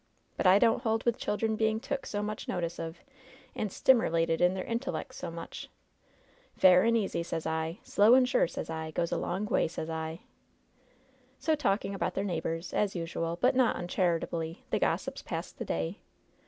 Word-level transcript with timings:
But 0.35 0.47
I 0.47 0.57
don't 0.57 0.81
hold 0.81 1.03
with 1.05 1.19
children 1.19 1.55
being 1.55 1.79
took 1.79 2.07
so 2.07 2.23
much 2.23 2.47
notice 2.47 2.79
of, 2.79 2.97
and 3.53 3.69
stimmerlated 3.69 4.41
in 4.41 4.55
their 4.55 4.63
intellects 4.63 5.17
so 5.17 5.29
much. 5.29 5.69
Fair 6.57 6.83
an' 6.83 6.95
easy, 6.95 7.21
sez 7.21 7.45
I; 7.45 7.77
slow 7.83 8.15
and 8.15 8.27
sure, 8.27 8.47
sez 8.47 8.67
I, 8.67 8.89
goes 8.89 9.11
a 9.11 9.17
long 9.19 9.45
way, 9.45 9.67
sez 9.67 9.91
I." 9.91 10.21
So, 11.37 11.53
talking 11.53 11.93
about 11.93 12.15
their 12.15 12.23
neighbors, 12.23 12.73
as 12.73 12.95
usual, 12.95 13.37
but 13.39 13.55
not 13.55 13.75
uncharitably, 13.75 14.63
the 14.71 14.79
gossips 14.79 15.21
passed 15.21 15.59
the 15.59 15.65
day. 15.65 15.99